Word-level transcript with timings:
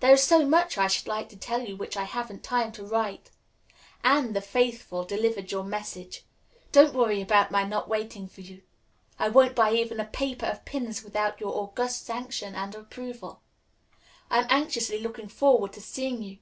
There 0.00 0.12
is 0.14 0.22
so 0.22 0.42
much 0.48 0.78
I 0.78 0.86
should 0.86 1.06
like 1.06 1.28
to 1.28 1.36
tell 1.36 1.60
you 1.62 1.76
which 1.76 1.98
I 1.98 2.04
haven't 2.04 2.42
time 2.42 2.72
to 2.72 2.82
write. 2.86 3.30
Anne, 4.02 4.32
the 4.32 4.40
faithful, 4.40 5.04
delivered 5.04 5.52
your 5.52 5.64
message. 5.64 6.24
Don't 6.72 6.94
worry 6.94 7.20
about 7.20 7.50
my 7.50 7.62
not 7.64 7.86
waiting 7.86 8.26
for 8.26 8.40
you. 8.40 8.62
I 9.18 9.28
won't 9.28 9.54
buy 9.54 9.74
even 9.74 10.00
a 10.00 10.06
paper 10.06 10.46
of 10.46 10.64
pins 10.64 11.04
without 11.04 11.40
your 11.40 11.52
august 11.54 12.06
sanction 12.06 12.54
and 12.54 12.74
approval. 12.74 13.42
I 14.30 14.38
am 14.38 14.46
anxiously 14.48 14.98
looking 14.98 15.28
forward 15.28 15.74
to 15.74 15.82
seeing 15.82 16.22
you. 16.22 16.38